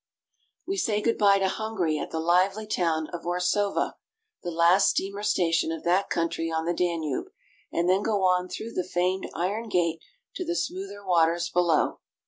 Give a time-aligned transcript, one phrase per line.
[0.65, 3.91] We say good by to Hungary at the lively town of Orsova (or so'vo),
[4.41, 7.27] the last steamer station of that country on the Danube,
[7.71, 9.99] and then go on through the famed Iron Gate
[10.37, 11.99] to the smoother waters below.